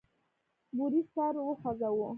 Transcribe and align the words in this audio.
بوریس 0.77 1.07
سر 1.15 1.33
وخوزاوه. 1.39 2.09